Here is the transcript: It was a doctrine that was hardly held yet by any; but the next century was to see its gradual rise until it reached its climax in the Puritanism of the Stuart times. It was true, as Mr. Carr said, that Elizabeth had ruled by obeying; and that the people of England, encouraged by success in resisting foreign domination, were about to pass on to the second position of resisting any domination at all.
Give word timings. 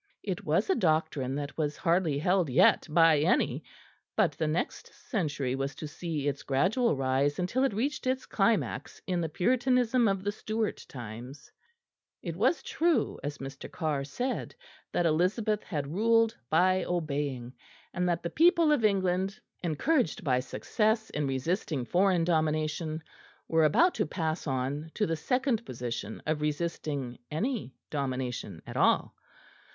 It 0.23 0.43
was 0.43 0.67
a 0.67 0.73
doctrine 0.73 1.35
that 1.35 1.55
was 1.59 1.77
hardly 1.77 2.17
held 2.17 2.49
yet 2.49 2.87
by 2.89 3.19
any; 3.19 3.63
but 4.15 4.31
the 4.31 4.47
next 4.47 4.91
century 4.91 5.53
was 5.53 5.75
to 5.75 5.87
see 5.87 6.27
its 6.27 6.41
gradual 6.41 6.95
rise 6.95 7.37
until 7.37 7.63
it 7.63 7.71
reached 7.75 8.07
its 8.07 8.25
climax 8.25 8.99
in 9.05 9.21
the 9.21 9.29
Puritanism 9.29 10.07
of 10.07 10.23
the 10.23 10.31
Stuart 10.31 10.83
times. 10.89 11.51
It 12.23 12.35
was 12.35 12.63
true, 12.63 13.19
as 13.23 13.37
Mr. 13.37 13.69
Carr 13.71 14.03
said, 14.03 14.55
that 14.91 15.05
Elizabeth 15.05 15.61
had 15.61 15.93
ruled 15.93 16.35
by 16.49 16.83
obeying; 16.83 17.53
and 17.93 18.09
that 18.09 18.23
the 18.23 18.31
people 18.31 18.71
of 18.71 18.83
England, 18.83 19.39
encouraged 19.61 20.23
by 20.23 20.39
success 20.39 21.11
in 21.11 21.27
resisting 21.27 21.85
foreign 21.85 22.23
domination, 22.23 23.03
were 23.47 23.65
about 23.65 23.93
to 23.93 24.07
pass 24.07 24.47
on 24.47 24.89
to 24.95 25.05
the 25.05 25.15
second 25.15 25.63
position 25.63 26.23
of 26.25 26.41
resisting 26.41 27.19
any 27.29 27.75
domination 27.91 28.63
at 28.65 28.75
all. 28.75 29.13